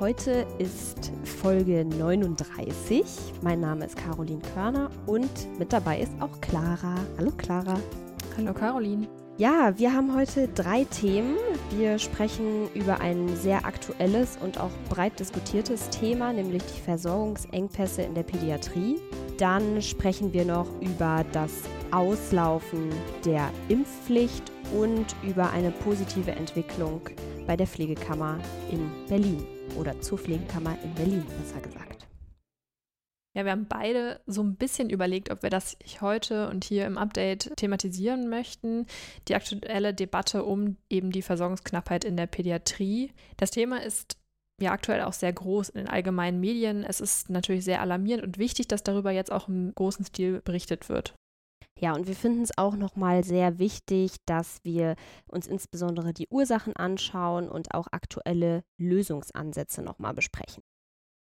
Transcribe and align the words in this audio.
Heute 0.00 0.44
ist 0.58 1.12
Folge 1.22 1.84
39. 1.84 3.04
Mein 3.42 3.60
Name 3.60 3.86
ist 3.86 3.96
Caroline 3.96 4.42
Körner 4.52 4.90
und 5.06 5.30
mit 5.56 5.72
dabei 5.72 6.00
ist 6.00 6.10
auch 6.18 6.40
Clara. 6.40 6.96
Hallo 7.16 7.30
Clara. 7.36 7.78
Hallo 8.36 8.52
Caroline. 8.52 9.06
Ja, 9.38 9.72
wir 9.76 9.92
haben 9.92 10.12
heute 10.12 10.48
drei 10.48 10.82
Themen. 10.82 11.36
Wir 11.70 12.00
sprechen 12.00 12.68
über 12.74 13.00
ein 13.00 13.36
sehr 13.36 13.64
aktuelles 13.64 14.36
und 14.42 14.58
auch 14.58 14.72
breit 14.88 15.20
diskutiertes 15.20 15.88
Thema, 15.90 16.32
nämlich 16.32 16.64
die 16.64 16.80
Versorgungsengpässe 16.80 18.02
in 18.02 18.16
der 18.16 18.24
Pädiatrie. 18.24 18.96
Dann 19.38 19.80
sprechen 19.80 20.32
wir 20.32 20.44
noch 20.44 20.66
über 20.80 21.24
das 21.30 21.52
Auslaufen 21.92 22.90
der 23.24 23.48
Impfpflicht 23.68 24.50
und 24.76 25.06
über 25.22 25.50
eine 25.50 25.70
positive 25.70 26.32
Entwicklung 26.32 27.00
bei 27.46 27.56
der 27.56 27.68
Pflegekammer 27.68 28.38
in 28.72 28.90
Berlin 29.08 29.46
oder 29.76 30.00
zur 30.00 30.18
Pflegekammer 30.18 30.76
in 30.82 30.94
Berlin, 30.94 31.24
besser 31.38 31.60
gesagt. 31.60 32.06
Ja, 33.36 33.44
wir 33.44 33.50
haben 33.50 33.66
beide 33.66 34.20
so 34.26 34.42
ein 34.42 34.54
bisschen 34.54 34.90
überlegt, 34.90 35.30
ob 35.30 35.42
wir 35.42 35.50
das 35.50 35.76
heute 36.00 36.48
und 36.48 36.62
hier 36.64 36.86
im 36.86 36.96
Update 36.96 37.52
thematisieren 37.56 38.28
möchten. 38.28 38.86
Die 39.26 39.34
aktuelle 39.34 39.92
Debatte 39.92 40.44
um 40.44 40.76
eben 40.88 41.10
die 41.10 41.22
Versorgungsknappheit 41.22 42.04
in 42.04 42.16
der 42.16 42.28
Pädiatrie. 42.28 43.12
Das 43.36 43.50
Thema 43.50 43.82
ist 43.82 44.18
ja 44.60 44.70
aktuell 44.70 45.02
auch 45.02 45.12
sehr 45.12 45.32
groß 45.32 45.70
in 45.70 45.78
den 45.78 45.88
allgemeinen 45.88 46.38
Medien. 46.38 46.84
Es 46.84 47.00
ist 47.00 47.28
natürlich 47.28 47.64
sehr 47.64 47.80
alarmierend 47.80 48.22
und 48.22 48.38
wichtig, 48.38 48.68
dass 48.68 48.84
darüber 48.84 49.10
jetzt 49.10 49.32
auch 49.32 49.48
im 49.48 49.74
großen 49.74 50.04
Stil 50.04 50.40
berichtet 50.40 50.88
wird. 50.88 51.16
Ja, 51.78 51.94
und 51.94 52.06
wir 52.06 52.14
finden 52.14 52.42
es 52.42 52.56
auch 52.56 52.76
nochmal 52.76 53.24
sehr 53.24 53.58
wichtig, 53.58 54.16
dass 54.26 54.60
wir 54.64 54.96
uns 55.26 55.46
insbesondere 55.46 56.12
die 56.12 56.28
Ursachen 56.28 56.76
anschauen 56.76 57.48
und 57.48 57.74
auch 57.74 57.88
aktuelle 57.90 58.64
Lösungsansätze 58.78 59.82
nochmal 59.82 60.14
besprechen. 60.14 60.62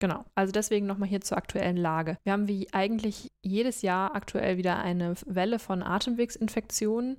Genau, 0.01 0.25
also 0.33 0.51
deswegen 0.51 0.87
nochmal 0.87 1.07
hier 1.07 1.21
zur 1.21 1.37
aktuellen 1.37 1.77
Lage. 1.77 2.17
Wir 2.23 2.33
haben 2.33 2.47
wie 2.47 2.67
eigentlich 2.73 3.31
jedes 3.43 3.83
Jahr 3.83 4.15
aktuell 4.15 4.57
wieder 4.57 4.79
eine 4.79 5.13
Welle 5.27 5.59
von 5.59 5.83
Atemwegsinfektionen, 5.83 7.17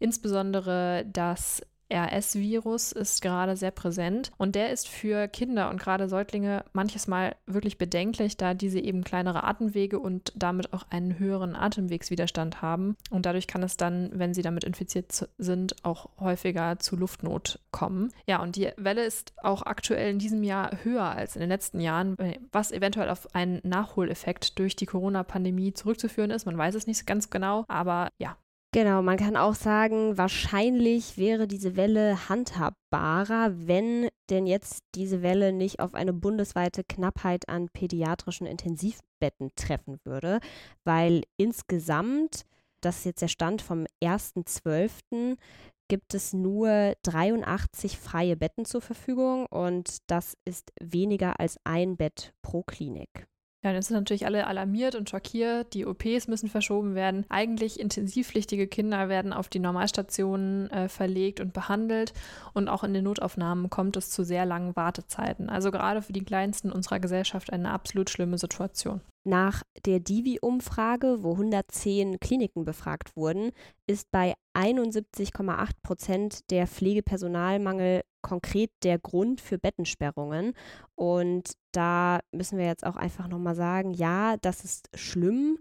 insbesondere 0.00 1.04
das 1.12 1.60
RS-Virus 1.92 2.92
ist 2.92 3.22
gerade 3.22 3.56
sehr 3.56 3.70
präsent 3.70 4.32
und 4.38 4.54
der 4.54 4.70
ist 4.70 4.88
für 4.88 5.28
Kinder 5.28 5.70
und 5.70 5.80
gerade 5.80 6.08
Säuglinge 6.08 6.64
manches 6.72 7.06
Mal 7.06 7.36
wirklich 7.46 7.78
bedenklich, 7.78 8.36
da 8.36 8.54
diese 8.54 8.80
eben 8.80 9.04
kleinere 9.04 9.44
Atemwege 9.44 9.98
und 9.98 10.32
damit 10.34 10.72
auch 10.72 10.84
einen 10.90 11.18
höheren 11.18 11.54
Atemwegswiderstand 11.54 12.62
haben 12.62 12.96
und 13.10 13.26
dadurch 13.26 13.46
kann 13.46 13.62
es 13.62 13.76
dann, 13.76 14.10
wenn 14.14 14.34
sie 14.34 14.42
damit 14.42 14.64
infiziert 14.64 15.28
sind, 15.38 15.84
auch 15.84 16.08
häufiger 16.18 16.78
zu 16.78 16.96
Luftnot 16.96 17.60
kommen. 17.70 18.12
Ja, 18.26 18.42
und 18.42 18.56
die 18.56 18.70
Welle 18.76 19.04
ist 19.04 19.34
auch 19.42 19.62
aktuell 19.62 20.10
in 20.10 20.18
diesem 20.18 20.42
Jahr 20.42 20.70
höher 20.82 21.04
als 21.04 21.36
in 21.36 21.40
den 21.40 21.50
letzten 21.50 21.80
Jahren, 21.80 22.16
was 22.52 22.72
eventuell 22.72 23.10
auf 23.10 23.34
einen 23.34 23.60
Nachholeffekt 23.64 24.58
durch 24.58 24.76
die 24.76 24.86
Corona-Pandemie 24.86 25.72
zurückzuführen 25.74 26.30
ist. 26.30 26.46
Man 26.46 26.58
weiß 26.58 26.74
es 26.74 26.86
nicht 26.86 27.06
ganz 27.06 27.30
genau, 27.30 27.64
aber 27.68 28.08
ja, 28.18 28.36
Genau, 28.74 29.02
man 29.02 29.18
kann 29.18 29.36
auch 29.36 29.54
sagen, 29.54 30.16
wahrscheinlich 30.16 31.18
wäre 31.18 31.46
diese 31.46 31.76
Welle 31.76 32.30
handhabbarer, 32.30 33.52
wenn 33.54 34.08
denn 34.30 34.46
jetzt 34.46 34.82
diese 34.94 35.20
Welle 35.20 35.52
nicht 35.52 35.80
auf 35.80 35.92
eine 35.92 36.14
bundesweite 36.14 36.82
Knappheit 36.82 37.50
an 37.50 37.68
pädiatrischen 37.68 38.46
Intensivbetten 38.46 39.50
treffen 39.56 39.98
würde, 40.04 40.40
weil 40.84 41.24
insgesamt, 41.36 42.46
das 42.80 43.00
ist 43.00 43.04
jetzt 43.04 43.20
der 43.20 43.28
Stand 43.28 43.60
vom 43.60 43.84
1.12., 44.02 45.36
gibt 45.88 46.14
es 46.14 46.32
nur 46.32 46.94
83 47.02 47.98
freie 47.98 48.38
Betten 48.38 48.64
zur 48.64 48.80
Verfügung 48.80 49.44
und 49.50 49.98
das 50.06 50.34
ist 50.46 50.72
weniger 50.80 51.38
als 51.38 51.58
ein 51.64 51.98
Bett 51.98 52.32
pro 52.40 52.62
Klinik. 52.62 53.26
Ja, 53.64 53.72
dann 53.72 53.82
sind 53.82 53.94
natürlich 53.94 54.26
alle 54.26 54.48
alarmiert 54.48 54.96
und 54.96 55.08
schockiert. 55.08 55.72
Die 55.74 55.86
OPs 55.86 56.26
müssen 56.26 56.48
verschoben 56.48 56.96
werden. 56.96 57.24
Eigentlich 57.28 57.78
intensivpflichtige 57.78 58.66
Kinder 58.66 59.08
werden 59.08 59.32
auf 59.32 59.48
die 59.48 59.60
Normalstationen 59.60 60.68
äh, 60.70 60.88
verlegt 60.88 61.40
und 61.40 61.52
behandelt. 61.52 62.12
Und 62.54 62.68
auch 62.68 62.82
in 62.82 62.92
den 62.92 63.04
Notaufnahmen 63.04 63.70
kommt 63.70 63.96
es 63.96 64.10
zu 64.10 64.24
sehr 64.24 64.46
langen 64.46 64.74
Wartezeiten. 64.74 65.48
Also 65.48 65.70
gerade 65.70 66.02
für 66.02 66.12
die 66.12 66.24
Kleinsten 66.24 66.72
unserer 66.72 66.98
Gesellschaft 66.98 67.52
eine 67.52 67.70
absolut 67.70 68.10
schlimme 68.10 68.36
Situation. 68.36 69.00
Nach 69.24 69.62
der 69.86 70.00
Divi-Umfrage, 70.00 71.22
wo 71.22 71.32
110 71.32 72.18
Kliniken 72.18 72.64
befragt 72.64 73.16
wurden, 73.16 73.52
ist 73.86 74.10
bei 74.10 74.34
71,8 74.54 75.70
Prozent 75.82 76.50
der 76.50 76.66
Pflegepersonalmangel 76.66 78.02
konkret 78.20 78.70
der 78.82 78.98
Grund 78.98 79.40
für 79.40 79.58
Bettensperrungen. 79.58 80.54
Und 80.96 81.52
da 81.70 82.20
müssen 82.32 82.58
wir 82.58 82.66
jetzt 82.66 82.84
auch 82.84 82.96
einfach 82.96 83.28
nochmal 83.28 83.54
sagen, 83.54 83.94
ja, 83.94 84.36
das 84.38 84.64
ist 84.64 84.88
schlimm. 84.94 85.58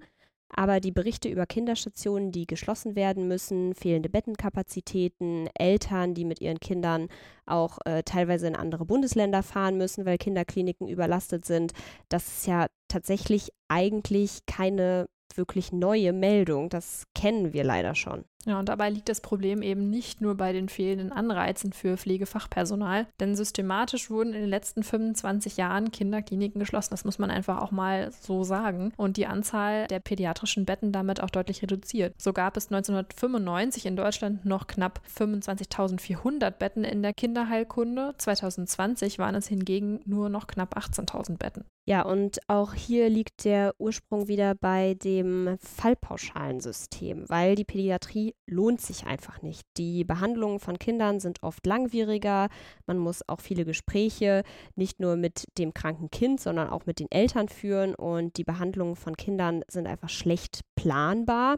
Aber 0.54 0.82
die 0.82 0.92
Berichte 0.92 1.30
über 1.30 1.46
Kinderstationen, 1.46 2.32
die 2.32 2.46
geschlossen 2.46 2.96
werden 2.96 3.28
müssen, 3.28 3.74
fehlende 3.74 4.10
Bettenkapazitäten, 4.10 5.48
Eltern, 5.54 6.14
die 6.14 6.26
mit 6.26 6.42
ihren 6.42 6.60
Kindern 6.60 7.08
auch 7.46 7.78
äh, 7.86 8.04
teilweise 8.04 8.48
in 8.48 8.56
andere 8.56 8.86
Bundesländer 8.86 9.44
fahren 9.44 9.78
müssen, 9.78 10.06
weil 10.06 10.18
Kinderkliniken 10.18 10.90
überlastet 10.90 11.46
sind, 11.46 11.72
das 12.10 12.28
ist 12.28 12.48
ja 12.48 12.68
tatsächlich 12.91 13.52
eigentlich 13.68 14.46
keine 14.46 15.07
wirklich 15.35 15.72
neue 15.72 16.13
Meldung. 16.13 16.69
Das 16.69 17.06
kennen 17.16 17.53
wir 17.53 17.63
leider 17.63 17.96
schon. 17.96 18.25
Ja, 18.46 18.59
und 18.59 18.69
dabei 18.69 18.90
liegt 18.90 19.09
das 19.09 19.22
Problem 19.22 19.62
eben 19.62 19.90
nicht 19.90 20.22
nur 20.22 20.35
bei 20.35 20.52
den 20.52 20.69
fehlenden 20.69 21.12
Anreizen 21.12 21.74
für 21.74 21.97
Pflegefachpersonal, 21.97 23.07
denn 23.19 23.35
systematisch 23.35 24.09
wurden 24.09 24.34
in 24.34 24.41
den 24.41 24.50
letzten 24.50 24.84
25 24.84 25.57
Jahren 25.57 25.91
Kinderkliniken 25.91 26.59
geschlossen. 26.59 26.91
Das 26.91 27.06
muss 27.06 27.19
man 27.19 27.29
einfach 27.29 27.62
auch 27.62 27.72
mal 27.72 28.12
so 28.12 28.44
sagen. 28.44 28.94
Und 28.97 29.18
die 29.18 29.28
Anzahl 29.28 29.88
der 29.88 30.00
pädiatrischen 30.00 30.66
Betten 30.66 30.91
damit 30.91 31.22
auch 31.22 31.29
deutlich 31.29 31.62
reduziert. 31.62 32.13
So 32.18 32.34
gab 32.34 32.57
es 32.57 32.68
1995 32.68 33.85
in 33.85 33.96
Deutschland 33.96 34.46
noch 34.46 34.68
knapp 34.68 35.02
25.400 35.16 36.52
Betten 36.52 36.84
in 36.84 37.03
der 37.03 37.13
Kinderheilkunde. 37.13 38.16
2020 38.18 39.19
waren 39.19 39.35
es 39.35 39.47
hingegen 39.47 40.02
nur 40.06 40.29
noch 40.29 40.47
knapp 40.47 40.78
18.000 40.78 41.38
Betten. 41.38 41.66
Ja, 41.88 42.03
und 42.03 42.40
auch 42.47 42.73
hier 42.73 43.09
liegt 43.09 43.44
der 43.44 43.73
Ursprung 43.79 44.28
wieder 44.28 44.53
bei 44.53 44.94
dem 44.94 45.58
Fallpauschalensystem, 45.59 47.28
weil 47.28 47.55
die 47.55 47.64
Pädiatrie 47.64 48.31
lohnt 48.46 48.82
sich 48.82 49.06
einfach 49.06 49.42
nicht. 49.42 49.66
Die 49.78 50.04
Behandlungen 50.04 50.60
von 50.60 50.80
Kindern 50.80 51.20
sind 51.20 51.44
oft 51.44 51.66
langwieriger. 51.66 52.50
Man 52.86 52.98
muss 52.98 53.28
auch 53.28 53.42
viele 53.42 53.66
Gespräche 53.66 54.44
nicht 54.76 55.00
nur 55.00 55.16
mit 55.16 55.46
dem 55.58 55.74
kranken 55.74 56.10
Kind, 56.12 56.40
sondern 56.40 56.70
auch 56.70 56.86
mit 56.86 57.00
den 57.00 57.12
Eltern 57.12 57.50
führen 57.50 57.96
und 57.96 58.38
die 58.38 58.44
Behandlungen 58.44 58.96
von 58.96 59.16
Kindern 59.16 59.64
sind 59.68 59.88
einfach 59.88 60.10
schlecht 60.10 60.62
planbar. 60.76 61.58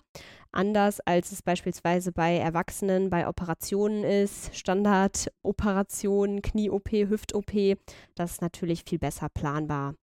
Anders 0.51 0.99
als 0.99 1.31
es 1.31 1.41
beispielsweise 1.41 2.11
bei 2.11 2.37
Erwachsenen 2.37 3.09
bei 3.09 3.27
Operationen 3.27 4.03
ist, 4.03 4.55
Standardoperationen, 4.55 6.41
Knie-OP, 6.41 6.91
Hüft-OP, 6.91 7.77
das 8.15 8.31
ist 8.33 8.41
natürlich 8.41 8.83
viel 8.83 8.99
besser 8.99 9.29
planbar 9.29 9.95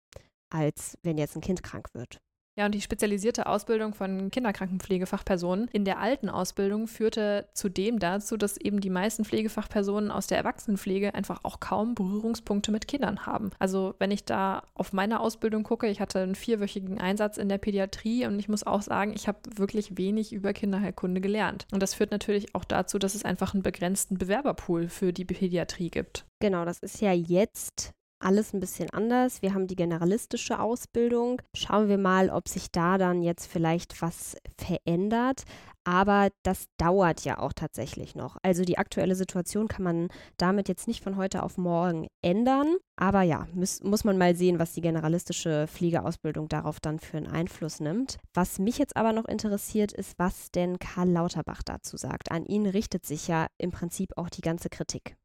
als 0.50 0.98
wenn 1.02 1.16
jetzt 1.16 1.36
ein 1.36 1.40
Kind 1.40 1.62
krank 1.62 1.94
wird. 1.94 2.20
Ja, 2.58 2.66
und 2.66 2.74
die 2.74 2.80
spezialisierte 2.80 3.46
Ausbildung 3.46 3.94
von 3.94 4.30
Kinderkrankenpflegefachpersonen 4.30 5.68
in 5.72 5.84
der 5.84 5.98
alten 5.98 6.28
Ausbildung 6.28 6.88
führte 6.88 7.48
zudem 7.54 7.98
dazu, 7.98 8.36
dass 8.36 8.56
eben 8.56 8.80
die 8.80 8.90
meisten 8.90 9.24
Pflegefachpersonen 9.24 10.10
aus 10.10 10.26
der 10.26 10.38
Erwachsenenpflege 10.38 11.14
einfach 11.14 11.40
auch 11.44 11.60
kaum 11.60 11.94
Berührungspunkte 11.94 12.72
mit 12.72 12.88
Kindern 12.88 13.24
haben. 13.24 13.50
Also 13.58 13.94
wenn 13.98 14.10
ich 14.10 14.24
da 14.24 14.64
auf 14.74 14.92
meine 14.92 15.20
Ausbildung 15.20 15.62
gucke, 15.62 15.86
ich 15.88 16.00
hatte 16.00 16.18
einen 16.20 16.34
vierwöchigen 16.34 17.00
Einsatz 17.00 17.38
in 17.38 17.48
der 17.48 17.58
Pädiatrie 17.58 18.26
und 18.26 18.38
ich 18.38 18.48
muss 18.48 18.66
auch 18.66 18.82
sagen, 18.82 19.12
ich 19.14 19.28
habe 19.28 19.38
wirklich 19.54 19.96
wenig 19.96 20.32
über 20.32 20.52
Kinderheilkunde 20.52 21.20
gelernt. 21.20 21.66
Und 21.72 21.82
das 21.82 21.94
führt 21.94 22.10
natürlich 22.10 22.54
auch 22.54 22.64
dazu, 22.64 22.98
dass 22.98 23.14
es 23.14 23.24
einfach 23.24 23.54
einen 23.54 23.62
begrenzten 23.62 24.18
Bewerberpool 24.18 24.88
für 24.88 25.12
die 25.12 25.24
Pädiatrie 25.24 25.90
gibt. 25.90 26.26
Genau, 26.40 26.64
das 26.64 26.78
ist 26.80 27.00
ja 27.00 27.12
jetzt 27.12 27.94
alles 28.20 28.52
ein 28.52 28.60
bisschen 28.60 28.90
anders. 28.90 29.42
Wir 29.42 29.54
haben 29.54 29.66
die 29.66 29.76
generalistische 29.76 30.60
Ausbildung. 30.60 31.40
Schauen 31.54 31.88
wir 31.88 31.98
mal, 31.98 32.30
ob 32.30 32.48
sich 32.48 32.70
da 32.70 32.98
dann 32.98 33.22
jetzt 33.22 33.46
vielleicht 33.46 34.00
was 34.02 34.36
verändert. 34.56 35.44
Aber 35.84 36.28
das 36.42 36.66
dauert 36.76 37.24
ja 37.24 37.38
auch 37.38 37.54
tatsächlich 37.54 38.14
noch. 38.14 38.36
Also 38.42 38.64
die 38.64 38.78
aktuelle 38.78 39.14
Situation 39.14 39.66
kann 39.66 39.82
man 39.82 40.08
damit 40.36 40.68
jetzt 40.68 40.86
nicht 40.86 41.02
von 41.02 41.16
heute 41.16 41.42
auf 41.42 41.56
morgen 41.56 42.06
ändern. 42.22 42.76
Aber 42.96 43.22
ja, 43.22 43.48
muss, 43.54 43.82
muss 43.82 44.04
man 44.04 44.18
mal 44.18 44.36
sehen, 44.36 44.58
was 44.58 44.74
die 44.74 44.82
generalistische 44.82 45.66
Fliegeausbildung 45.66 46.48
darauf 46.48 46.80
dann 46.80 46.98
für 46.98 47.16
einen 47.16 47.28
Einfluss 47.28 47.80
nimmt. 47.80 48.18
Was 48.34 48.58
mich 48.58 48.76
jetzt 48.76 48.96
aber 48.96 49.12
noch 49.12 49.24
interessiert, 49.24 49.92
ist, 49.92 50.18
was 50.18 50.50
denn 50.50 50.78
Karl 50.78 51.08
Lauterbach 51.08 51.62
dazu 51.64 51.96
sagt. 51.96 52.30
An 52.30 52.44
ihn 52.44 52.66
richtet 52.66 53.06
sich 53.06 53.26
ja 53.26 53.46
im 53.56 53.70
Prinzip 53.70 54.16
auch 54.16 54.28
die 54.28 54.42
ganze 54.42 54.68
Kritik. 54.68 55.16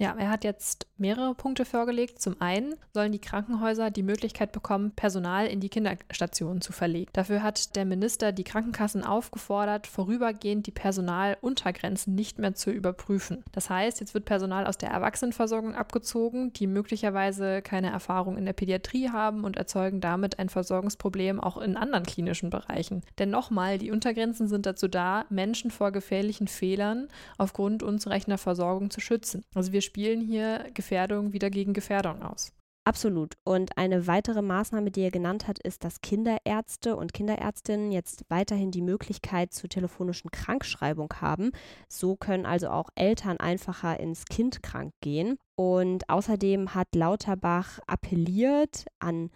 Ja, 0.00 0.12
er 0.18 0.28
hat 0.28 0.42
jetzt 0.42 0.88
mehrere 0.96 1.36
Punkte 1.36 1.64
vorgelegt. 1.64 2.20
Zum 2.20 2.40
einen 2.40 2.74
sollen 2.92 3.12
die 3.12 3.20
Krankenhäuser 3.20 3.92
die 3.92 4.02
Möglichkeit 4.02 4.50
bekommen, 4.50 4.90
Personal 4.90 5.46
in 5.46 5.60
die 5.60 5.68
Kinderstationen 5.68 6.60
zu 6.60 6.72
verlegen. 6.72 7.10
Dafür 7.12 7.44
hat 7.44 7.76
der 7.76 7.84
Minister 7.84 8.32
die 8.32 8.42
Krankenkassen 8.42 9.04
aufgefordert, 9.04 9.86
vorübergehend 9.86 10.66
die 10.66 10.72
Personaluntergrenzen 10.72 12.14
nicht 12.16 12.40
mehr 12.40 12.54
zu 12.54 12.72
überprüfen. 12.72 13.44
Das 13.52 13.70
heißt, 13.70 14.00
jetzt 14.00 14.14
wird 14.14 14.24
Personal 14.24 14.66
aus 14.66 14.78
der 14.78 14.90
Erwachsenenversorgung 14.90 15.76
abgezogen, 15.76 16.52
die 16.52 16.66
möglicherweise 16.66 17.62
keine 17.62 17.90
Erfahrung 17.90 18.36
in 18.36 18.46
der 18.46 18.52
Pädiatrie 18.52 19.10
haben 19.10 19.44
und 19.44 19.56
erzeugen 19.56 20.00
damit 20.00 20.40
ein 20.40 20.48
Versorgungsproblem 20.48 21.38
auch 21.38 21.58
in 21.58 21.76
anderen 21.76 22.04
klinischen 22.04 22.50
Bereichen. 22.50 23.02
Denn 23.20 23.30
nochmal, 23.30 23.78
die 23.78 23.92
Untergrenzen 23.92 24.48
sind 24.48 24.66
dazu 24.66 24.88
da, 24.88 25.24
Menschen 25.28 25.70
vor 25.70 25.92
gefährlichen 25.92 26.48
Fehlern 26.48 27.06
aufgrund 27.38 27.84
unzureichender 27.84 28.38
Versorgung 28.38 28.90
zu 28.90 29.00
schützen. 29.00 29.44
Also 29.54 29.72
wir 29.72 29.83
spielen 29.84 30.20
hier 30.20 30.66
Gefährdung 30.74 31.32
wieder 31.32 31.50
gegen 31.50 31.72
Gefährdung 31.72 32.22
aus. 32.22 32.52
Absolut. 32.86 33.34
Und 33.44 33.78
eine 33.78 34.06
weitere 34.06 34.42
Maßnahme, 34.42 34.90
die 34.90 35.00
er 35.00 35.10
genannt 35.10 35.48
hat, 35.48 35.58
ist, 35.58 35.84
dass 35.84 36.02
Kinderärzte 36.02 36.96
und 36.96 37.14
Kinderärztinnen 37.14 37.90
jetzt 37.90 38.24
weiterhin 38.28 38.70
die 38.70 38.82
Möglichkeit 38.82 39.54
zur 39.54 39.70
telefonischen 39.70 40.30
Krankschreibung 40.30 41.08
haben. 41.18 41.52
So 41.88 42.14
können 42.14 42.44
also 42.44 42.68
auch 42.68 42.90
Eltern 42.94 43.38
einfacher 43.38 43.98
ins 44.00 44.26
Kind 44.26 44.62
krank 44.62 44.92
gehen. 45.00 45.38
Und 45.56 46.10
außerdem 46.10 46.74
hat 46.74 46.94
Lauterbach 46.94 47.78
appelliert 47.86 48.84
an 48.98 49.30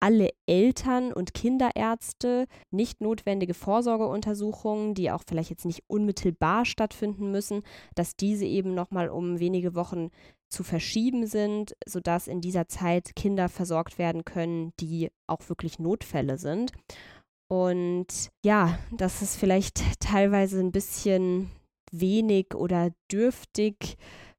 alle 0.00 0.30
Eltern 0.46 1.12
und 1.12 1.34
Kinderärzte 1.34 2.46
nicht 2.70 3.00
notwendige 3.00 3.54
Vorsorgeuntersuchungen, 3.54 4.94
die 4.94 5.10
auch 5.10 5.22
vielleicht 5.26 5.50
jetzt 5.50 5.66
nicht 5.66 5.84
unmittelbar 5.86 6.64
stattfinden 6.64 7.30
müssen, 7.30 7.62
dass 7.94 8.16
diese 8.16 8.46
eben 8.46 8.74
nochmal 8.74 9.10
um 9.10 9.38
wenige 9.38 9.74
Wochen 9.74 10.10
zu 10.48 10.64
verschieben 10.64 11.26
sind, 11.26 11.76
sodass 11.86 12.26
in 12.26 12.40
dieser 12.40 12.66
Zeit 12.66 13.14
Kinder 13.14 13.48
versorgt 13.48 13.98
werden 13.98 14.24
können, 14.24 14.72
die 14.80 15.10
auch 15.28 15.48
wirklich 15.48 15.78
Notfälle 15.78 16.38
sind. 16.38 16.72
Und 17.48 18.30
ja, 18.44 18.78
das 18.92 19.22
ist 19.22 19.36
vielleicht 19.36 19.82
teilweise 20.00 20.60
ein 20.60 20.72
bisschen 20.72 21.50
wenig 21.92 22.54
oder 22.54 22.90
dürftig 23.12 23.96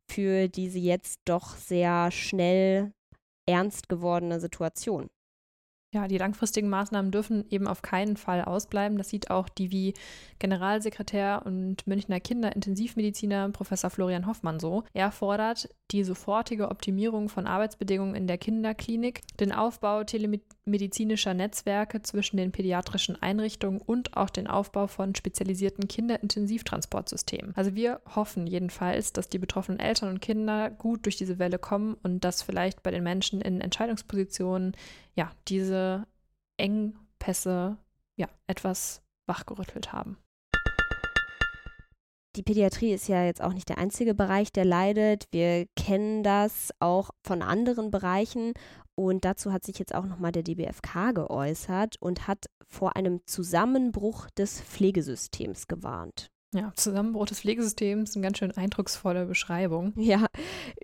für 0.10 0.48
diese 0.48 0.80
jetzt 0.80 1.20
doch 1.26 1.56
sehr 1.56 2.12
schnell 2.12 2.94
ernst 3.48 3.90
gewordene 3.90 4.40
Situation. 4.40 5.10
Ja, 5.94 6.08
die 6.08 6.18
langfristigen 6.18 6.70
Maßnahmen 6.70 7.12
dürfen 7.12 7.44
eben 7.50 7.68
auf 7.68 7.82
keinen 7.82 8.16
Fall 8.16 8.42
ausbleiben. 8.42 8.98
Das 8.98 9.10
sieht 9.10 9.30
auch 9.30 9.50
die 9.50 9.72
wie 9.72 9.94
Generalsekretär 10.40 11.42
und 11.46 11.86
Münchner 11.86 12.22
Kinderintensivmediziner 12.22 13.50
Professor 13.50 13.90
Florian 13.90 14.26
Hoffmann 14.26 14.62
so. 14.62 14.86
Er 14.94 15.12
fordert 15.12 15.68
die 15.92 16.06
sofortige 16.06 16.70
Optimierung 16.70 17.28
von 17.28 17.46
Arbeitsbedingungen 17.46 18.16
in 18.16 18.26
der 18.26 18.38
Kinderklinik, 18.38 19.22
den 19.42 19.52
Aufbau 19.52 20.06
telemedizinischer 20.06 21.34
Netzwerke 21.34 22.02
zwischen 22.02 22.38
den 22.38 22.54
pädiatrischen 22.54 23.22
Einrichtungen 23.22 23.82
und 23.82 24.16
auch 24.16 24.30
den 24.30 24.48
Aufbau 24.48 24.88
von 24.88 25.14
spezialisierten 25.14 25.90
Kinderintensivtransportsystemen. 25.90 27.52
Also 27.58 27.76
wir 27.76 28.00
hoffen 28.16 28.48
jedenfalls, 28.48 29.12
dass 29.12 29.28
die 29.28 29.40
betroffenen 29.40 29.82
Eltern 29.82 30.08
und 30.08 30.22
Kinder 30.22 30.70
gut 30.70 31.06
durch 31.06 31.18
diese 31.18 31.38
Welle 31.38 31.60
kommen 31.60 31.98
und 32.02 32.24
dass 32.24 32.42
vielleicht 32.42 32.82
bei 32.82 32.92
den 32.92 33.04
Menschen 33.04 33.42
in 33.42 33.60
Entscheidungspositionen 33.60 34.74
ja, 35.16 35.32
diese 35.48 36.06
Engpässe 36.58 37.78
ja, 38.16 38.28
etwas 38.48 39.02
wachgerüttelt 39.26 39.94
haben. 39.94 40.18
Die 42.38 42.44
Pädiatrie 42.44 42.94
ist 42.94 43.10
ja 43.10 43.26
jetzt 43.26 43.42
auch 43.42 43.52
nicht 43.52 43.68
der 43.68 43.78
einzige 43.78 44.14
Bereich, 44.14 44.54
der 44.54 44.64
leidet. 44.64 45.26
Wir 45.32 45.68
kennen 45.76 46.24
das 46.24 46.72
auch 46.80 47.10
von 47.26 47.42
anderen 47.42 47.92
Bereichen. 47.92 48.54
Und 48.96 49.26
dazu 49.26 49.52
hat 49.52 49.66
sich 49.66 49.80
jetzt 49.80 49.94
auch 49.94 50.06
nochmal 50.06 50.32
der 50.32 50.44
DBFK 50.44 51.14
geäußert 51.14 51.98
und 52.00 52.28
hat 52.28 52.46
vor 52.70 52.96
einem 52.96 53.20
Zusammenbruch 53.26 54.30
des 54.30 54.62
Pflegesystems 54.62 55.68
gewarnt. 55.68 56.32
Ja, 56.54 56.74
Zusammenbruch 56.76 57.28
des 57.28 57.40
Pflegesystems, 57.40 58.16
eine 58.16 58.24
ganz 58.24 58.38
schön 58.38 58.52
eindrucksvolle 58.52 59.26
Beschreibung. 59.26 59.94
Ja, 59.96 60.26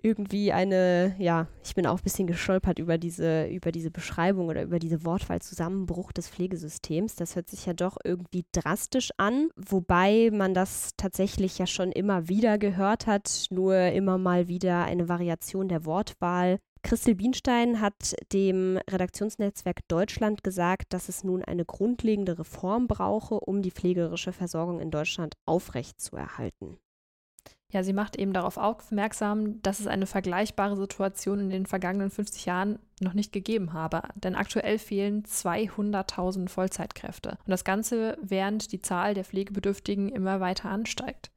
irgendwie 0.02 0.52
eine, 0.52 1.14
ja, 1.18 1.46
ich 1.62 1.74
bin 1.74 1.86
auch 1.86 1.98
ein 1.98 2.02
bisschen 2.02 2.26
gestolpert 2.26 2.78
über 2.78 2.96
diese, 2.96 3.46
über 3.48 3.70
diese 3.70 3.90
Beschreibung 3.90 4.48
oder 4.48 4.62
über 4.62 4.78
diese 4.78 5.04
Wortwahl 5.04 5.42
Zusammenbruch 5.42 6.12
des 6.12 6.30
Pflegesystems. 6.30 7.16
Das 7.16 7.36
hört 7.36 7.48
sich 7.48 7.66
ja 7.66 7.74
doch 7.74 7.98
irgendwie 8.02 8.46
drastisch 8.52 9.10
an, 9.18 9.50
wobei 9.56 10.30
man 10.32 10.54
das 10.54 10.92
tatsächlich 10.96 11.58
ja 11.58 11.66
schon 11.66 11.92
immer 11.92 12.28
wieder 12.28 12.56
gehört 12.56 13.06
hat, 13.06 13.46
nur 13.50 13.76
immer 13.76 14.16
mal 14.16 14.48
wieder 14.48 14.84
eine 14.84 15.10
Variation 15.10 15.68
der 15.68 15.84
Wortwahl. 15.84 16.60
Christel 16.82 17.14
Bienstein 17.14 17.80
hat 17.80 18.14
dem 18.32 18.78
Redaktionsnetzwerk 18.88 19.86
Deutschland 19.88 20.42
gesagt, 20.42 20.92
dass 20.92 21.08
es 21.08 21.24
nun 21.24 21.44
eine 21.44 21.64
grundlegende 21.64 22.38
Reform 22.38 22.86
brauche, 22.86 23.40
um 23.40 23.62
die 23.62 23.70
pflegerische 23.70 24.32
Versorgung 24.32 24.80
in 24.80 24.90
Deutschland 24.90 25.34
aufrechtzuerhalten. 25.46 26.78
Ja, 27.70 27.82
sie 27.82 27.92
macht 27.92 28.16
eben 28.16 28.32
darauf 28.32 28.56
aufmerksam, 28.56 29.60
dass 29.60 29.78
es 29.78 29.86
eine 29.86 30.06
vergleichbare 30.06 30.76
Situation 30.76 31.38
in 31.38 31.50
den 31.50 31.66
vergangenen 31.66 32.10
50 32.10 32.46
Jahren 32.46 32.78
noch 33.00 33.12
nicht 33.12 33.30
gegeben 33.30 33.74
habe. 33.74 34.02
Denn 34.14 34.36
aktuell 34.36 34.78
fehlen 34.78 35.24
200.000 35.24 36.48
Vollzeitkräfte. 36.48 37.36
Und 37.44 37.50
das 37.50 37.64
Ganze, 37.64 38.16
während 38.22 38.72
die 38.72 38.80
Zahl 38.80 39.12
der 39.12 39.24
Pflegebedürftigen 39.24 40.08
immer 40.08 40.40
weiter 40.40 40.70
ansteigt. 40.70 41.30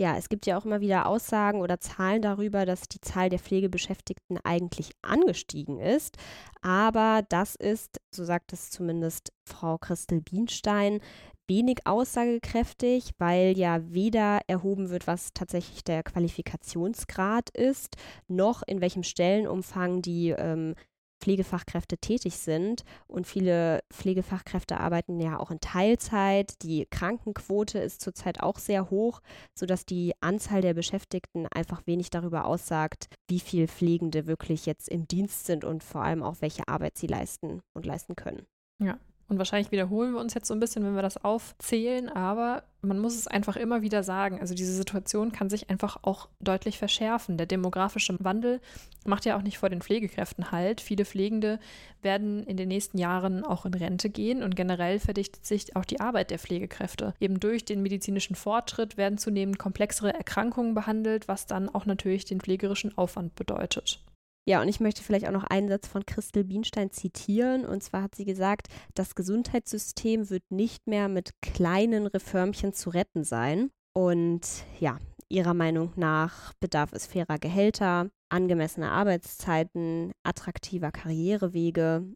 Ja, 0.00 0.16
es 0.16 0.28
gibt 0.28 0.46
ja 0.46 0.56
auch 0.56 0.64
immer 0.64 0.80
wieder 0.80 1.06
Aussagen 1.06 1.60
oder 1.60 1.80
Zahlen 1.80 2.22
darüber, 2.22 2.64
dass 2.64 2.82
die 2.88 3.00
Zahl 3.00 3.30
der 3.30 3.40
Pflegebeschäftigten 3.40 4.38
eigentlich 4.44 4.92
angestiegen 5.02 5.80
ist. 5.80 6.16
Aber 6.62 7.22
das 7.28 7.56
ist, 7.56 8.00
so 8.14 8.24
sagt 8.24 8.52
es 8.52 8.70
zumindest 8.70 9.32
Frau 9.44 9.76
Christel 9.76 10.20
Bienstein, 10.20 11.00
wenig 11.48 11.80
aussagekräftig, 11.84 13.10
weil 13.18 13.58
ja 13.58 13.80
weder 13.92 14.40
erhoben 14.46 14.90
wird, 14.90 15.08
was 15.08 15.32
tatsächlich 15.34 15.82
der 15.82 16.04
Qualifikationsgrad 16.04 17.50
ist, 17.50 17.96
noch 18.28 18.62
in 18.64 18.80
welchem 18.80 19.02
Stellenumfang 19.02 20.00
die 20.00 20.28
ähm, 20.30 20.76
Pflegefachkräfte 21.20 21.98
tätig 21.98 22.38
sind. 22.38 22.84
Und 23.06 23.26
viele 23.26 23.80
Pflegefachkräfte 23.92 24.80
arbeiten 24.80 25.20
ja 25.20 25.38
auch 25.38 25.50
in 25.50 25.60
Teilzeit. 25.60 26.62
Die 26.62 26.86
Krankenquote 26.90 27.78
ist 27.78 28.00
zurzeit 28.00 28.40
auch 28.40 28.58
sehr 28.58 28.90
hoch, 28.90 29.20
sodass 29.54 29.86
die 29.86 30.12
Anzahl 30.20 30.60
der 30.60 30.74
Beschäftigten 30.74 31.46
einfach 31.48 31.86
wenig 31.86 32.10
darüber 32.10 32.44
aussagt, 32.44 33.08
wie 33.28 33.40
viele 33.40 33.68
Pflegende 33.68 34.26
wirklich 34.26 34.66
jetzt 34.66 34.88
im 34.88 35.06
Dienst 35.06 35.46
sind 35.46 35.64
und 35.64 35.82
vor 35.82 36.02
allem 36.02 36.22
auch 36.22 36.36
welche 36.40 36.66
Arbeit 36.68 36.98
sie 36.98 37.06
leisten 37.06 37.60
und 37.74 37.86
leisten 37.86 38.16
können. 38.16 38.46
Ja, 38.80 38.98
und 39.28 39.36
wahrscheinlich 39.36 39.70
wiederholen 39.70 40.14
wir 40.14 40.20
uns 40.20 40.32
jetzt 40.32 40.48
so 40.48 40.54
ein 40.54 40.60
bisschen, 40.60 40.84
wenn 40.84 40.94
wir 40.94 41.02
das 41.02 41.22
aufzählen, 41.22 42.08
aber 42.08 42.62
man 42.80 42.98
muss 42.98 43.14
es 43.14 43.26
einfach 43.26 43.56
immer 43.56 43.82
wieder 43.82 44.02
sagen. 44.02 44.40
Also 44.40 44.54
diese 44.54 44.72
Situation 44.72 45.32
kann 45.32 45.50
sich 45.50 45.68
einfach 45.68 45.98
auch 46.02 46.28
deutlich 46.40 46.78
verschärfen. 46.78 47.36
Der 47.36 47.46
demografische 47.46 48.16
Wandel 48.20 48.60
macht 49.04 49.26
ja 49.26 49.36
auch 49.36 49.42
nicht 49.42 49.58
vor 49.58 49.68
den 49.68 49.82
Pflegekräften 49.82 50.50
halt. 50.50 50.80
Viele 50.80 51.04
Pflegende 51.04 51.58
werden 52.00 52.42
in 52.44 52.56
den 52.56 52.68
nächsten 52.68 52.96
Jahren 52.96 53.44
auch 53.44 53.66
in 53.66 53.74
Rente 53.74 54.08
gehen 54.08 54.42
und 54.42 54.56
generell 54.56 54.98
verdichtet 54.98 55.44
sich 55.44 55.76
auch 55.76 55.84
die 55.84 56.00
Arbeit 56.00 56.30
der 56.30 56.38
Pflegekräfte. 56.38 57.12
Eben 57.20 57.38
durch 57.38 57.66
den 57.66 57.82
medizinischen 57.82 58.34
Fortschritt 58.34 58.96
werden 58.96 59.18
zunehmend 59.18 59.58
komplexere 59.58 60.14
Erkrankungen 60.14 60.72
behandelt, 60.72 61.28
was 61.28 61.46
dann 61.46 61.68
auch 61.68 61.84
natürlich 61.84 62.24
den 62.24 62.40
pflegerischen 62.40 62.96
Aufwand 62.96 63.34
bedeutet. 63.34 64.00
Ja, 64.48 64.62
und 64.62 64.68
ich 64.68 64.80
möchte 64.80 65.02
vielleicht 65.02 65.28
auch 65.28 65.32
noch 65.32 65.44
einen 65.44 65.68
Satz 65.68 65.88
von 65.88 66.06
Christel 66.06 66.42
Bienstein 66.42 66.90
zitieren. 66.90 67.66
Und 67.66 67.82
zwar 67.82 68.04
hat 68.04 68.14
sie 68.14 68.24
gesagt, 68.24 68.68
das 68.94 69.14
Gesundheitssystem 69.14 70.30
wird 70.30 70.50
nicht 70.50 70.86
mehr 70.86 71.10
mit 71.10 71.32
kleinen 71.42 72.06
Reformchen 72.06 72.72
zu 72.72 72.88
retten 72.88 73.24
sein. 73.24 73.70
Und 73.92 74.64
ja, 74.80 74.96
ihrer 75.28 75.52
Meinung 75.52 75.92
nach 75.96 76.54
bedarf 76.60 76.94
es 76.94 77.04
fairer 77.04 77.38
Gehälter, 77.38 78.08
angemessener 78.30 78.90
Arbeitszeiten, 78.90 80.12
attraktiver 80.22 80.92
Karrierewege, 80.92 82.06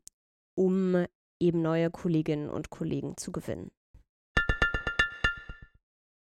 um 0.54 1.04
eben 1.38 1.60
neue 1.60 1.90
Kolleginnen 1.90 2.48
und 2.48 2.70
Kollegen 2.70 3.18
zu 3.18 3.30
gewinnen. 3.30 3.72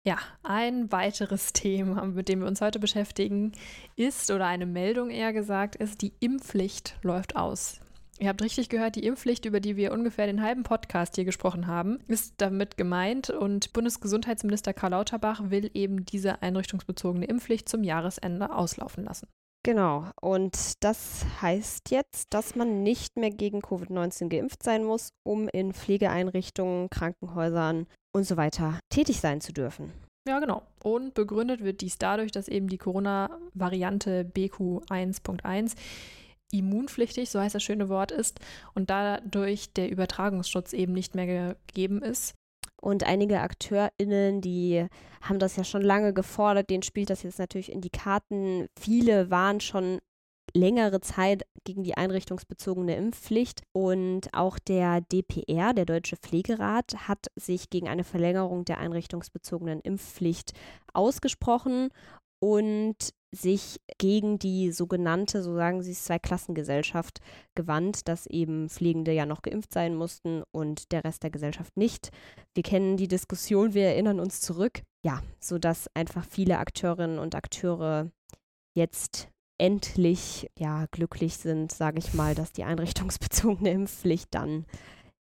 Ja, 0.04 0.18
ein 0.42 0.90
weiteres 0.90 1.52
Thema, 1.52 2.04
mit 2.06 2.28
dem 2.28 2.40
wir 2.40 2.48
uns 2.48 2.60
heute 2.60 2.78
beschäftigen, 2.78 3.52
ist, 3.96 4.30
oder 4.30 4.46
eine 4.46 4.66
Meldung 4.66 5.10
eher 5.10 5.32
gesagt, 5.32 5.76
ist, 5.76 6.02
die 6.02 6.12
Impfpflicht 6.20 6.96
läuft 7.02 7.36
aus. 7.36 7.80
Ihr 8.18 8.28
habt 8.28 8.42
richtig 8.42 8.68
gehört, 8.68 8.96
die 8.96 9.04
Impfpflicht, 9.04 9.46
über 9.46 9.58
die 9.58 9.76
wir 9.76 9.92
ungefähr 9.92 10.26
den 10.26 10.42
halben 10.42 10.62
Podcast 10.62 11.16
hier 11.16 11.24
gesprochen 11.24 11.66
haben, 11.66 11.98
ist 12.08 12.34
damit 12.36 12.76
gemeint 12.76 13.30
und 13.30 13.72
Bundesgesundheitsminister 13.72 14.72
Karl 14.74 14.90
Lauterbach 14.90 15.50
will 15.50 15.70
eben 15.74 16.04
diese 16.04 16.42
einrichtungsbezogene 16.42 17.26
Impfpflicht 17.26 17.68
zum 17.68 17.82
Jahresende 17.82 18.54
auslaufen 18.54 19.04
lassen. 19.04 19.28
Genau, 19.64 20.10
und 20.20 20.84
das 20.84 21.24
heißt 21.40 21.90
jetzt, 21.90 22.34
dass 22.34 22.56
man 22.56 22.82
nicht 22.82 23.16
mehr 23.16 23.30
gegen 23.30 23.60
Covid-19 23.60 24.28
geimpft 24.28 24.62
sein 24.62 24.84
muss, 24.84 25.10
um 25.24 25.48
in 25.48 25.72
Pflegeeinrichtungen, 25.72 26.90
Krankenhäusern 26.90 27.86
und 28.12 28.24
so 28.24 28.36
weiter 28.36 28.78
tätig 28.90 29.20
sein 29.20 29.40
zu 29.40 29.52
dürfen. 29.52 29.92
Ja, 30.28 30.38
genau. 30.38 30.62
Und 30.84 31.14
begründet 31.14 31.64
wird 31.64 31.80
dies 31.80 31.98
dadurch, 31.98 32.30
dass 32.30 32.48
eben 32.48 32.68
die 32.68 32.78
Corona-Variante 32.78 34.24
BQ1.1 34.24 35.74
immunpflichtig, 36.52 37.30
so 37.30 37.40
heißt 37.40 37.54
das 37.54 37.62
schöne 37.62 37.88
Wort, 37.88 38.12
ist 38.12 38.38
und 38.74 38.90
dadurch 38.90 39.72
der 39.72 39.90
Übertragungsschutz 39.90 40.72
eben 40.74 40.92
nicht 40.92 41.14
mehr 41.14 41.56
gegeben 41.66 42.02
ist. 42.02 42.34
Und 42.80 43.04
einige 43.04 43.40
AkteurInnen, 43.40 44.40
die 44.40 44.86
haben 45.22 45.38
das 45.38 45.56
ja 45.56 45.64
schon 45.64 45.82
lange 45.82 46.12
gefordert, 46.12 46.68
denen 46.68 46.82
spielt 46.82 47.10
das 47.10 47.22
jetzt 47.22 47.38
natürlich 47.38 47.70
in 47.70 47.80
die 47.80 47.90
Karten. 47.90 48.66
Viele 48.78 49.30
waren 49.30 49.60
schon 49.60 50.00
längere 50.54 51.00
Zeit 51.00 51.44
gegen 51.64 51.82
die 51.82 51.96
einrichtungsbezogene 51.96 52.96
Impfpflicht 52.96 53.62
und 53.72 54.32
auch 54.32 54.58
der 54.58 55.00
DPR, 55.00 55.72
der 55.74 55.86
Deutsche 55.86 56.16
Pflegerat, 56.16 57.08
hat 57.08 57.26
sich 57.36 57.70
gegen 57.70 57.88
eine 57.88 58.04
Verlängerung 58.04 58.64
der 58.64 58.78
einrichtungsbezogenen 58.78 59.80
Impfpflicht 59.80 60.52
ausgesprochen 60.92 61.88
und 62.40 62.96
sich 63.34 63.80
gegen 63.98 64.38
die 64.38 64.72
sogenannte, 64.72 65.42
so 65.42 65.54
sagen 65.54 65.82
sie 65.82 65.92
es, 65.92 66.04
Zweiklassengesellschaft 66.04 67.20
gewandt, 67.54 68.06
dass 68.08 68.26
eben 68.26 68.68
Pflegende 68.68 69.12
ja 69.12 69.24
noch 69.24 69.40
geimpft 69.40 69.72
sein 69.72 69.94
mussten 69.94 70.42
und 70.52 70.92
der 70.92 71.04
Rest 71.04 71.22
der 71.22 71.30
Gesellschaft 71.30 71.76
nicht. 71.76 72.10
Wir 72.54 72.62
kennen 72.62 72.98
die 72.98 73.08
Diskussion, 73.08 73.72
wir 73.72 73.86
erinnern 73.86 74.20
uns 74.20 74.42
zurück. 74.42 74.82
Ja, 75.04 75.22
sodass 75.40 75.88
einfach 75.94 76.24
viele 76.24 76.58
Akteurinnen 76.58 77.18
und 77.18 77.34
Akteure 77.34 78.10
jetzt 78.74 79.31
endlich 79.58 80.50
ja 80.58 80.86
glücklich 80.90 81.36
sind, 81.36 81.72
sage 81.72 81.98
ich 81.98 82.14
mal, 82.14 82.34
dass 82.34 82.52
die 82.52 82.64
einrichtungsbezogene 82.64 83.70
Impfpflicht 83.70 84.34
dann 84.34 84.66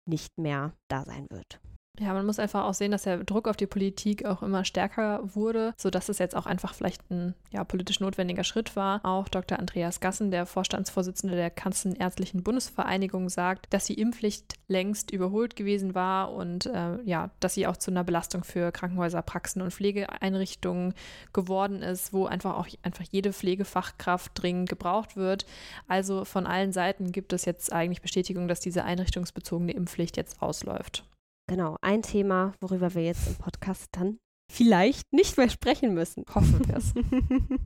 nicht 0.06 0.38
mehr 0.38 0.74
da 0.88 1.06
sein 1.06 1.28
wird. 1.30 1.60
Ja, 2.00 2.14
man 2.14 2.26
muss 2.26 2.40
einfach 2.40 2.64
auch 2.64 2.74
sehen, 2.74 2.92
dass 2.92 3.04
der 3.04 3.26
Druck 3.26 3.50
auf 3.50 3.58
die 3.58 3.68
Politik 3.68 4.24
auch 4.24 4.42
immer 4.42 4.64
stärker 4.64 5.20
wurde, 5.36 5.74
sodass 5.76 6.08
es 6.08 6.18
jetzt 6.18 6.36
auch 6.36 6.46
einfach 6.46 6.74
vielleicht 6.74 7.02
ein 7.12 7.36
ja, 7.52 7.66
politisch 7.66 8.00
notwendiger 8.00 8.46
Schritt 8.46 8.78
war. 8.78 9.02
Auch 9.04 9.28
Dr. 9.28 9.60
Andreas 9.60 10.00
Gassen, 10.00 10.32
der 10.32 10.46
Vorstandsvorsitzende 10.46 11.36
der 11.36 11.50
Kanzlerärztlichen 11.50 12.42
Bundesvereinigung, 12.42 13.28
sagt, 13.28 13.74
dass 13.74 13.84
die 13.84 14.00
Impfpflicht 14.00 14.56
längst 14.70 15.12
überholt 15.12 15.58
gewesen 15.58 15.94
war 15.94 16.32
und 16.32 16.68
äh, 16.68 17.02
ja, 17.04 17.32
dass 17.42 17.56
sie 17.56 17.68
auch 17.68 17.76
zu 17.76 17.92
einer 17.92 18.06
Belastung 18.06 18.46
für 18.46 18.72
Krankenhäuser, 18.72 19.22
Praxen 19.22 19.62
und 19.62 19.74
Pflegeeinrichtungen 19.74 20.94
geworden 21.34 21.82
ist, 21.82 22.14
wo 22.14 22.28
einfach 22.28 22.56
auch 22.58 22.68
einfach 22.82 23.04
jede 23.12 23.34
Pflegefachkraft 23.34 24.32
dringend 24.36 24.70
gebraucht 24.70 25.18
wird. 25.18 25.46
Also 25.90 26.24
von 26.24 26.48
allen 26.48 26.72
Seiten 26.72 27.12
gibt 27.12 27.34
es 27.34 27.44
jetzt 27.44 27.74
eigentlich 27.74 28.02
Bestätigung, 28.02 28.48
dass 28.48 28.62
diese 28.62 28.86
einrichtungsbezogene 28.86 29.74
Impfpflicht 29.74 30.16
jetzt 30.16 30.42
ausläuft. 30.42 31.04
Genau, 31.50 31.78
ein 31.82 32.04
Thema, 32.04 32.54
worüber 32.62 32.94
wir 32.94 33.04
jetzt 33.04 33.28
im 33.28 33.34
Podcast 33.34 33.88
dann 33.94 34.20
vielleicht 34.52 35.12
nicht 35.12 35.36
mehr 35.36 35.50
sprechen 35.50 35.96
müssen. 35.96 36.24
Hoffen 36.36 36.62
wir 36.68 36.78
es. 36.78 36.94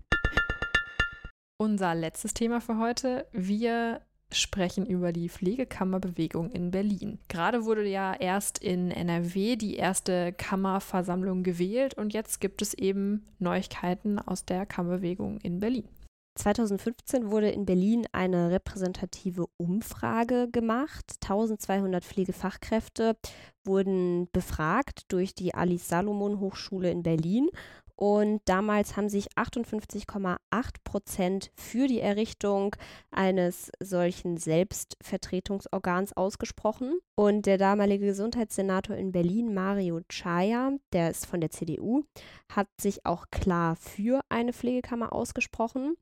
Unser 1.58 1.94
letztes 1.94 2.34
Thema 2.34 2.62
für 2.62 2.78
heute. 2.78 3.28
Wir 3.34 4.00
sprechen 4.32 4.86
über 4.86 5.12
die 5.12 5.28
Pflegekammerbewegung 5.28 6.50
in 6.52 6.72
Berlin. 6.72 7.20
Gerade 7.28 7.66
wurde 7.66 7.86
ja 7.86 8.14
erst 8.14 8.58
in 8.58 8.90
NRW 8.90 9.58
die 9.58 9.76
erste 9.76 10.32
Kammerversammlung 10.32 11.44
gewählt 11.44 11.96
und 11.96 12.14
jetzt 12.14 12.40
gibt 12.40 12.62
es 12.62 12.74
eben 12.74 13.26
Neuigkeiten 13.40 14.18
aus 14.18 14.46
der 14.46 14.66
Kammerbewegung 14.66 15.40
in 15.42 15.60
Berlin. 15.60 15.90
2015 16.36 17.30
wurde 17.30 17.50
in 17.50 17.66
Berlin 17.66 18.08
eine 18.12 18.50
repräsentative 18.52 19.46
Umfrage 19.58 20.50
gemacht. 20.52 21.06
1200 21.22 22.04
Pflegefachkräfte 22.04 23.16
wurden 23.64 24.28
befragt 24.32 25.04
durch 25.10 25.36
die 25.36 25.54
Alice 25.54 25.88
Salomon 25.88 26.40
Hochschule 26.40 26.92
in 26.92 27.04
Berlin. 27.04 27.50
Und 27.96 28.42
damals 28.46 28.98
haben 28.98 29.08
sich 29.08 29.28
58,8 29.36 30.38
Prozent 30.84 31.52
für 31.56 31.88
die 31.88 32.00
Errichtung 32.00 32.76
eines 33.12 33.72
solchen 33.80 34.38
Selbstvertretungsorgans 34.38 36.18
ausgesprochen. 36.18 36.98
Und 37.16 37.46
der 37.46 37.58
damalige 37.58 38.08
Gesundheitssenator 38.08 38.96
in 38.96 39.12
Berlin, 39.12 39.54
Mario 39.54 40.02
Chaya, 40.10 40.72
der 40.92 41.12
ist 41.12 41.28
von 41.28 41.40
der 41.40 41.52
CDU, 41.52 42.04
hat 42.52 42.68
sich 42.82 43.06
auch 43.06 43.26
klar 43.30 43.76
für 43.76 44.22
eine 44.30 44.54
Pflegekammer 44.54 45.14
ausgesprochen. 45.14 45.96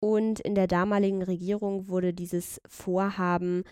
Und 0.00 0.38
in 0.40 0.54
der 0.54 0.68
damaligen 0.68 1.22
Regierung 1.22 1.88
wurde 1.88 2.14
dieses 2.14 2.60
Vorhaben 2.68 3.64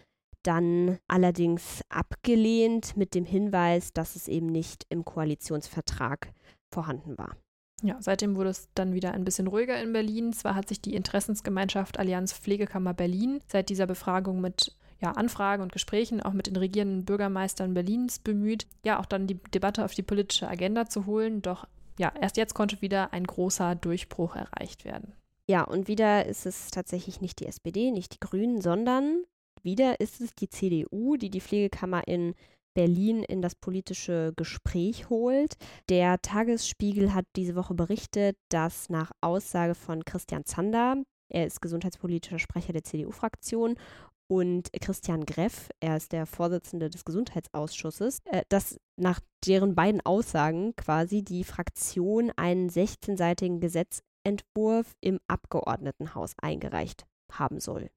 dann 0.43 0.99
allerdings 1.07 1.83
abgelehnt 1.89 2.97
mit 2.97 3.15
dem 3.15 3.25
Hinweis, 3.25 3.93
dass 3.93 4.17
es 4.17 4.27
eben 4.27 4.47
nicht 4.47 4.87
im 4.89 5.05
Koalitionsvertrag 5.05 6.33
vorhanden 6.73 7.17
war. 7.19 7.37
Ja, 7.83 7.97
seitdem 8.01 8.37
wurde 8.37 8.51
es 8.51 8.69
dann 8.75 8.95
wieder 8.95 9.13
ein 9.13 9.25
bisschen 9.25 9.49
ruhiger 9.49 9.81
in 9.83 9.93
Berlin. 9.93 10.33
Zwar 10.33 10.55
hat 10.55 10.69
sich 10.69 10.81
die 10.81 10.95
Interessensgemeinschaft 10.95 11.99
Allianz 11.99 12.33
Pflegekammer 12.33 12.95
Berlin 12.95 13.41
seit 13.49 13.69
dieser 13.69 13.87
Befragung 13.87 14.41
mit 14.41 14.77
ja, 15.01 15.11
Anfragen 15.13 15.63
und 15.65 15.73
Gesprächen 15.73 16.23
auch 16.23 16.33
mit 16.33 16.47
den 16.47 16.57
regierenden 16.57 17.05
Bürgermeistern 17.05 17.75
Berlins 17.75 18.21
bemüht, 18.21 18.67
ja 18.85 19.01
auch 19.01 19.07
dann 19.07 19.27
die 19.27 19.43
Debatte 19.53 19.85
auf 19.85 19.95
die 19.95 20.03
politische 20.03 20.49
Agenda 20.49 20.87
zu 20.87 21.07
holen. 21.07 21.43
Doch 21.43 21.67
ja, 21.99 22.13
erst 22.21 22.37
jetzt 22.37 22.55
konnte 22.55 22.81
wieder 22.81 23.13
ein 23.13 23.25
großer 23.25 23.75
Durchbruch 23.75 24.37
erreicht 24.37 24.85
werden. 24.85 25.13
Ja, 25.49 25.65
und 25.65 25.89
wieder 25.89 26.27
ist 26.27 26.47
es 26.47 26.71
tatsächlich 26.71 27.21
nicht 27.21 27.41
die 27.41 27.47
SPD, 27.47 27.91
nicht 27.91 28.15
die 28.15 28.21
Grünen, 28.21 28.61
sondern 28.61 29.25
wieder 29.63 30.01
ist 30.01 30.21
es 30.21 30.35
die 30.35 30.49
CDU, 30.49 31.17
die 31.17 31.31
die 31.31 31.41
Pflegekammer 31.41 32.07
in 32.07 32.35
Berlin 32.75 33.23
in 33.23 33.43
das 33.43 33.55
politische 33.55 34.33
Gespräch 34.37 35.09
holt. 35.11 35.55
Der 35.89 36.21
Tagesspiegel 36.23 37.15
hat 37.15 37.27
diese 37.37 37.55
Woche 37.55 37.75
berichtet, 37.75 38.37
dass 38.49 38.89
nach 38.89 39.13
Aussage 39.21 39.75
von 39.75 40.05
Christian 40.05 40.45
Zander, 40.45 40.97
er 41.29 41.47
ist 41.47 41.61
gesundheitspolitischer 41.61 42.39
Sprecher 42.39 42.73
der 42.73 42.85
CDU-Fraktion, 42.85 43.77
und 44.33 44.71
Christian 44.81 45.27
Greff, 45.27 45.69
er 45.81 45.99
ist 45.99 46.13
der 46.13 46.25
Vorsitzende 46.25 46.89
des 46.89 47.05
Gesundheitsausschusses, 47.05 48.21
äh, 48.25 48.45
dass 48.49 48.81
nach 48.97 49.21
deren 49.47 49.75
beiden 49.75 50.01
Aussagen 50.01 50.75
quasi 50.75 51.23
die 51.23 51.45
Fraktion 51.45 52.33
einen 52.37 52.71
16-seitigen 52.71 53.61
Gesetzentwurf 53.61 54.95
im 55.03 55.21
Abgeordnetenhaus 55.29 56.33
eingereicht 56.41 57.05
haben 57.31 57.61
soll. 57.61 57.91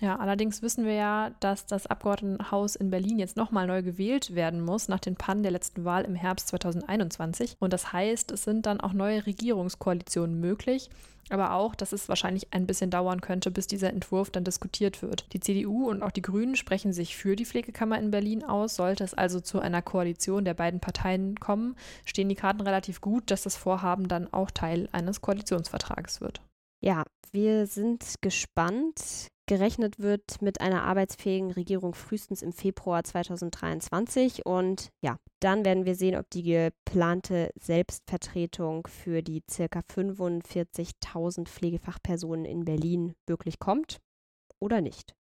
Ja, 0.00 0.16
allerdings 0.16 0.60
wissen 0.60 0.84
wir 0.84 0.92
ja, 0.92 1.30
dass 1.40 1.66
das 1.66 1.86
Abgeordnetenhaus 1.86 2.76
in 2.76 2.90
Berlin 2.90 3.18
jetzt 3.18 3.36
nochmal 3.36 3.66
neu 3.66 3.82
gewählt 3.82 4.34
werden 4.34 4.60
muss 4.60 4.88
nach 4.88 5.00
den 5.00 5.16
Pannen 5.16 5.42
der 5.42 5.52
letzten 5.52 5.84
Wahl 5.84 6.04
im 6.04 6.14
Herbst 6.14 6.48
2021. 6.48 7.56
Und 7.60 7.72
das 7.72 7.92
heißt, 7.92 8.30
es 8.30 8.44
sind 8.44 8.66
dann 8.66 8.80
auch 8.80 8.92
neue 8.92 9.26
Regierungskoalitionen 9.26 10.38
möglich. 10.38 10.90
Aber 11.28 11.54
auch, 11.54 11.74
dass 11.74 11.92
es 11.92 12.08
wahrscheinlich 12.08 12.52
ein 12.52 12.66
bisschen 12.66 12.90
dauern 12.90 13.20
könnte, 13.20 13.50
bis 13.50 13.66
dieser 13.66 13.90
Entwurf 13.90 14.30
dann 14.30 14.44
diskutiert 14.44 15.02
wird. 15.02 15.26
Die 15.32 15.40
CDU 15.40 15.88
und 15.88 16.02
auch 16.02 16.12
die 16.12 16.22
Grünen 16.22 16.54
sprechen 16.54 16.92
sich 16.92 17.16
für 17.16 17.34
die 17.34 17.44
Pflegekammer 17.44 17.98
in 17.98 18.12
Berlin 18.12 18.44
aus. 18.44 18.76
Sollte 18.76 19.02
es 19.02 19.12
also 19.12 19.40
zu 19.40 19.58
einer 19.58 19.82
Koalition 19.82 20.44
der 20.44 20.54
beiden 20.54 20.78
Parteien 20.78 21.34
kommen, 21.40 21.74
stehen 22.04 22.28
die 22.28 22.36
Karten 22.36 22.60
relativ 22.60 23.00
gut, 23.00 23.30
dass 23.32 23.42
das 23.42 23.56
Vorhaben 23.56 24.06
dann 24.06 24.32
auch 24.32 24.52
Teil 24.52 24.88
eines 24.92 25.20
Koalitionsvertrages 25.20 26.20
wird. 26.20 26.40
Ja, 26.80 27.02
wir 27.32 27.66
sind 27.66 28.14
gespannt. 28.20 29.28
Gerechnet 29.48 30.00
wird 30.00 30.42
mit 30.42 30.60
einer 30.60 30.82
arbeitsfähigen 30.82 31.52
Regierung 31.52 31.94
frühestens 31.94 32.42
im 32.42 32.52
Februar 32.52 33.04
2023. 33.04 34.44
Und 34.44 34.90
ja, 35.02 35.18
dann 35.38 35.64
werden 35.64 35.84
wir 35.84 35.94
sehen, 35.94 36.16
ob 36.16 36.28
die 36.30 36.42
geplante 36.42 37.50
Selbstvertretung 37.54 38.88
für 38.88 39.22
die 39.22 39.44
circa 39.48 39.80
45.000 39.80 41.46
Pflegefachpersonen 41.46 42.44
in 42.44 42.64
Berlin 42.64 43.14
wirklich 43.26 43.60
kommt. 43.60 44.00
oder 44.58 44.80
nicht. 44.80 45.14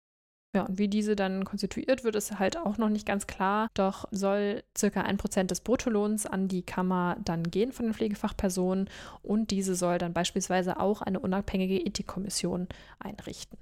Ja, 0.55 0.63
und 0.63 0.77
wie 0.77 0.87
diese 0.87 1.17
dann 1.17 1.43
konstituiert 1.43 2.05
wird, 2.05 2.15
ist 2.15 2.39
halt 2.39 2.55
auch 2.55 2.77
noch 2.77 2.87
nicht 2.87 3.05
ganz 3.05 3.27
klar. 3.27 3.67
Doch 3.73 4.05
soll 4.11 4.63
circa 4.75 5.01
ein 5.01 5.17
Prozent 5.17 5.51
des 5.51 5.59
Bruttolohns 5.59 6.25
an 6.25 6.47
die 6.47 6.63
Kammer 6.63 7.17
dann 7.23 7.43
gehen 7.43 7.73
von 7.73 7.87
den 7.87 7.93
Pflegefachpersonen 7.93 8.89
und 9.21 9.51
diese 9.51 9.75
soll 9.75 9.97
dann 9.97 10.13
beispielsweise 10.13 10.79
auch 10.79 11.01
eine 11.01 11.19
unabhängige 11.19 11.77
Ethikkommission 11.77 12.69
einrichten. 12.99 13.59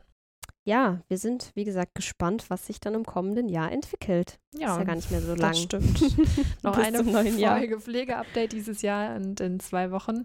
Ja, 0.65 1.01
wir 1.10 1.17
sind, 1.17 1.51
wie 1.55 1.65
gesagt, 1.65 1.93
gespannt, 1.93 2.46
was 2.48 2.67
sich 2.67 2.79
dann 2.79 2.93
im 2.93 3.05
kommenden 3.05 3.50
Jahr 3.50 3.72
entwickelt. 3.72 4.39
Ja, 4.53 4.74
ist 4.74 4.79
ja 4.79 4.84
gar 4.86 4.96
nicht 4.96 5.12
mehr 5.12 5.22
so 5.22 5.36
lang. 5.36 5.51
Das 5.51 5.62
stimmt. 5.62 6.01
Noch 6.63 6.77
Bis 6.77 6.86
eine 6.86 7.03
neuen 7.03 7.38
Jahr. 7.38 7.58
Folge 7.58 7.82
Pflegeupdate 7.82 8.53
dieses 8.53 8.82
Jahr 8.82 9.17
und 9.17 9.41
in 9.41 9.60
zwei 9.60 9.91
Wochen. 9.91 10.24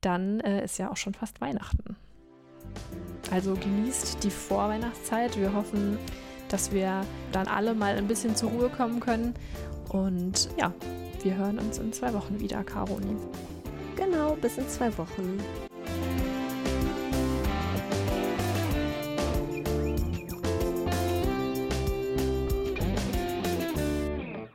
Dann 0.00 0.40
äh, 0.40 0.64
ist 0.64 0.78
ja 0.78 0.90
auch 0.90 0.96
schon 0.96 1.14
fast 1.14 1.40
Weihnachten. 1.40 1.96
Also 3.30 3.54
genießt 3.54 4.24
die 4.24 4.30
Vorweihnachtszeit. 4.30 5.38
Wir 5.38 5.54
hoffen, 5.54 5.96
dass 6.48 6.72
wir 6.72 7.04
dann 7.30 7.46
alle 7.46 7.74
mal 7.74 7.96
ein 7.96 8.08
bisschen 8.08 8.34
zur 8.34 8.50
Ruhe 8.50 8.70
kommen 8.70 8.98
können. 8.98 9.34
Und 9.90 10.48
ja, 10.58 10.74
wir 11.22 11.36
hören 11.36 11.58
uns 11.60 11.78
in 11.78 11.92
zwei 11.92 12.12
Wochen 12.14 12.40
wieder, 12.40 12.64
Caroni. 12.64 13.16
Genau, 13.94 14.34
bis 14.34 14.58
in 14.58 14.68
zwei 14.68 14.96
Wochen. 14.98 15.38